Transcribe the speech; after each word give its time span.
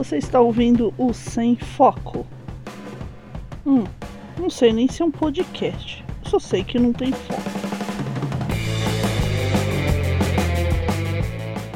Você 0.00 0.16
está 0.16 0.40
ouvindo 0.40 0.94
o 0.96 1.12
Sem 1.12 1.56
Foco. 1.56 2.26
Hum, 3.66 3.84
não 4.38 4.48
sei 4.48 4.72
nem 4.72 4.88
se 4.88 5.02
é 5.02 5.04
um 5.04 5.10
podcast. 5.10 6.02
Só 6.24 6.38
sei 6.38 6.64
que 6.64 6.78
não 6.78 6.90
tem 6.90 7.12
foco. 7.12 7.42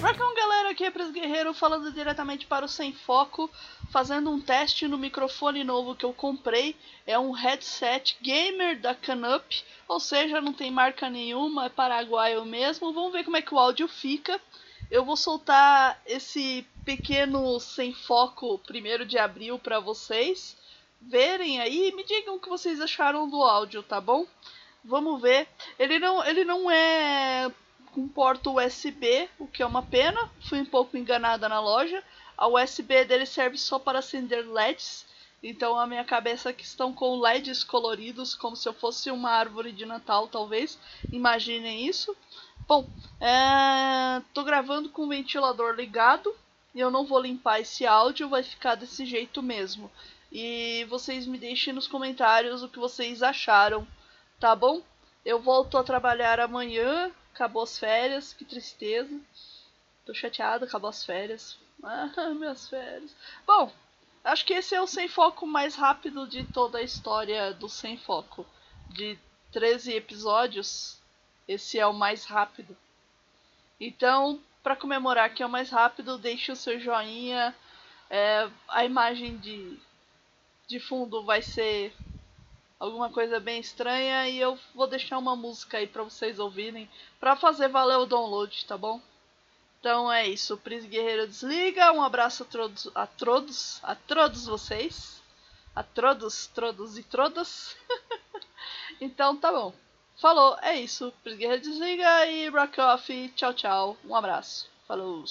Welcome 0.00 0.36
galera, 0.36 0.70
aqui 0.70 0.84
é 0.84 0.90
Pres 0.92 1.10
Guerreiro 1.10 1.52
falando 1.52 1.90
diretamente 1.90 2.46
para 2.46 2.64
o 2.64 2.68
Sem 2.68 2.92
Foco, 2.92 3.50
fazendo 3.90 4.30
um 4.30 4.40
teste 4.40 4.86
no 4.86 4.96
microfone 4.96 5.64
novo 5.64 5.96
que 5.96 6.04
eu 6.04 6.12
comprei. 6.12 6.76
É 7.04 7.18
um 7.18 7.32
headset 7.32 8.16
gamer 8.22 8.80
da 8.80 8.94
Canup, 8.94 9.64
ou 9.88 9.98
seja, 9.98 10.40
não 10.40 10.52
tem 10.52 10.70
marca 10.70 11.10
nenhuma, 11.10 11.66
é 11.66 11.68
paraguaio 11.68 12.44
mesmo. 12.44 12.92
Vamos 12.92 13.12
ver 13.12 13.24
como 13.24 13.36
é 13.36 13.42
que 13.42 13.52
o 13.52 13.58
áudio 13.58 13.88
fica. 13.88 14.40
Eu 14.88 15.04
vou 15.04 15.16
soltar 15.16 16.00
esse 16.06 16.64
pequeno 16.84 17.58
sem 17.60 17.92
foco 17.92 18.58
primeiro 18.58 19.04
de 19.06 19.18
abril 19.18 19.58
para 19.58 19.80
vocês 19.80 20.56
verem 21.02 21.60
aí 21.60 21.92
me 21.92 22.04
digam 22.04 22.36
o 22.36 22.40
que 22.40 22.48
vocês 22.48 22.80
acharam 22.80 23.28
do 23.28 23.42
áudio, 23.42 23.82
tá 23.82 24.00
bom? 24.00 24.26
Vamos 24.84 25.20
ver. 25.20 25.48
Ele 25.78 25.98
não, 25.98 26.24
ele 26.24 26.44
não 26.44 26.70
é 26.70 27.50
com 27.92 28.08
porta 28.08 28.50
USB, 28.50 29.28
o 29.38 29.46
que 29.46 29.62
é 29.62 29.66
uma 29.66 29.82
pena. 29.82 30.30
Fui 30.48 30.60
um 30.60 30.66
pouco 30.66 30.96
enganada 30.96 31.48
na 31.48 31.60
loja. 31.60 32.02
A 32.36 32.46
USB 32.48 33.04
dele 33.04 33.26
serve 33.26 33.58
só 33.58 33.78
para 33.78 33.98
acender 33.98 34.48
LEDs. 34.48 35.06
Então 35.42 35.78
a 35.78 35.86
minha 35.86 36.04
cabeça 36.04 36.50
aqui 36.50 36.64
estão 36.64 36.92
com 36.92 37.20
LEDs 37.20 37.64
coloridos, 37.64 38.34
como 38.34 38.56
se 38.56 38.68
eu 38.68 38.72
fosse 38.72 39.10
uma 39.10 39.30
árvore 39.30 39.72
de 39.72 39.84
Natal, 39.84 40.28
talvez. 40.28 40.78
Imaginem 41.12 41.86
isso. 41.86 42.16
Bom, 42.66 42.88
é... 43.20 44.22
tô 44.32 44.44
gravando 44.44 44.88
com 44.88 45.02
o 45.04 45.08
ventilador 45.08 45.74
ligado 45.74 46.32
e 46.74 46.80
eu 46.80 46.90
não 46.90 47.04
vou 47.04 47.20
limpar 47.20 47.60
esse 47.60 47.86
áudio, 47.86 48.28
vai 48.28 48.42
ficar 48.42 48.74
desse 48.74 49.04
jeito 49.04 49.42
mesmo. 49.42 49.90
E 50.30 50.86
vocês 50.88 51.26
me 51.26 51.36
deixem 51.36 51.72
nos 51.72 51.86
comentários 51.86 52.62
o 52.62 52.68
que 52.68 52.78
vocês 52.78 53.22
acharam, 53.22 53.86
tá 54.40 54.56
bom? 54.56 54.82
Eu 55.24 55.38
volto 55.38 55.76
a 55.76 55.84
trabalhar 55.84 56.40
amanhã, 56.40 57.12
acabou 57.34 57.62
as 57.62 57.78
férias, 57.78 58.32
que 58.32 58.44
tristeza. 58.44 59.20
Tô 60.06 60.14
chateada, 60.14 60.64
acabou 60.64 60.90
as 60.90 61.04
férias. 61.04 61.58
Ah, 61.84 62.32
minhas 62.32 62.68
férias. 62.68 63.12
Bom, 63.44 63.72
acho 64.22 64.46
que 64.46 64.52
esse 64.52 64.72
é 64.72 64.80
o 64.80 64.86
sem 64.86 65.08
foco 65.08 65.44
mais 65.44 65.74
rápido 65.74 66.28
de 66.28 66.44
toda 66.44 66.78
a 66.78 66.82
história 66.82 67.52
do 67.52 67.68
sem 67.68 67.98
foco. 67.98 68.46
De 68.88 69.18
13 69.50 69.92
episódios, 69.94 71.02
esse 71.48 71.80
é 71.80 71.86
o 71.86 71.92
mais 71.92 72.24
rápido. 72.24 72.76
Então, 73.80 74.40
para 74.62 74.76
comemorar 74.76 75.34
que 75.34 75.42
é 75.42 75.46
o 75.46 75.50
mais 75.50 75.70
rápido, 75.70 76.18
deixe 76.18 76.52
o 76.52 76.56
seu 76.56 76.78
joinha. 76.78 77.54
É, 78.08 78.48
a 78.68 78.84
imagem 78.84 79.36
de, 79.38 79.78
de 80.66 80.78
fundo 80.78 81.24
vai 81.24 81.42
ser 81.42 81.94
alguma 82.78 83.10
coisa 83.10 83.38
bem 83.38 83.60
estranha 83.60 84.28
e 84.28 84.38
eu 84.38 84.58
vou 84.74 84.86
deixar 84.86 85.18
uma 85.18 85.36
música 85.36 85.78
aí 85.78 85.86
para 85.86 86.02
vocês 86.02 86.38
ouvirem 86.38 86.90
para 87.20 87.36
fazer 87.36 87.68
valer 87.68 87.96
o 87.98 88.06
download, 88.06 88.64
tá 88.66 88.76
bom? 88.76 89.00
Então 89.78 90.12
é 90.12 90.28
isso, 90.28 90.56
Pris 90.58 90.84
Guerreiro 90.84 91.26
desliga. 91.26 91.92
Um 91.92 92.02
abraço 92.02 92.44
a 92.44 92.46
todos, 92.46 92.88
a 92.94 93.06
todos, 93.06 93.80
a 93.82 93.94
todos 93.94 94.46
vocês, 94.46 95.20
a 95.74 95.82
todos, 95.82 96.46
todos 96.48 96.98
e 96.98 97.02
todas. 97.02 97.76
então 99.00 99.36
tá 99.36 99.50
bom. 99.50 99.72
Falou, 100.22 100.56
é 100.62 100.78
isso. 100.78 101.12
Pris 101.24 101.36
Guerreiro 101.36 101.62
desliga 101.62 102.26
e 102.26 102.48
rock 102.48 102.80
off. 102.80 103.32
Tchau, 103.34 103.52
tchau. 103.52 103.96
Um 104.08 104.14
abraço. 104.14 104.68
Falou. 104.86 105.24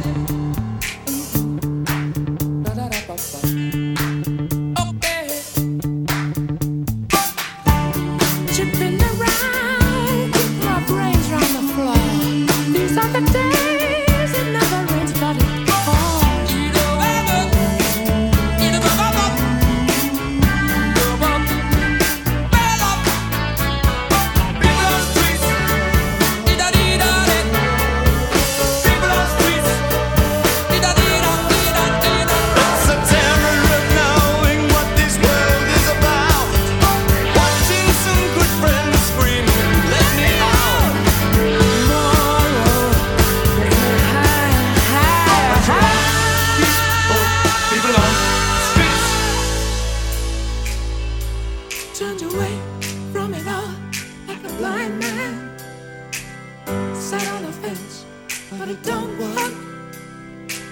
Bye. 0.00 0.21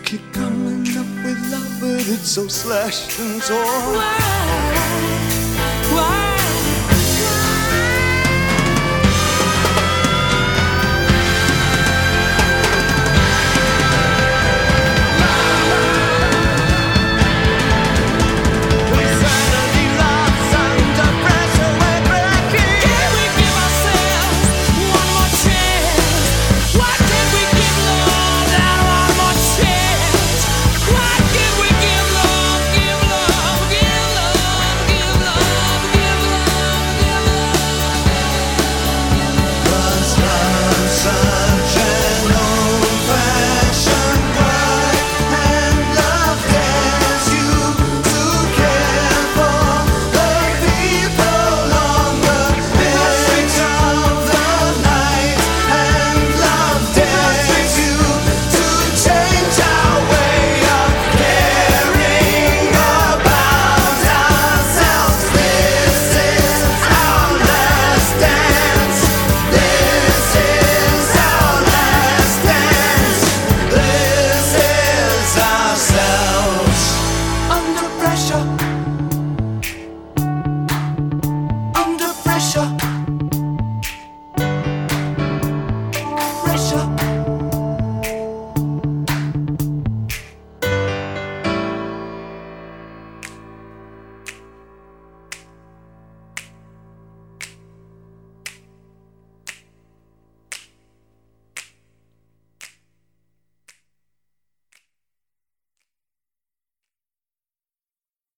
Keep 0.04 0.32
coming 0.32 0.86
up 0.98 1.06
with 1.24 1.52
love, 1.52 1.78
but 1.80 2.08
it's 2.08 2.28
so 2.28 2.48
slashed 2.48 3.18
and 3.20 3.40
torn. 3.42 3.96
Why? 3.96 5.29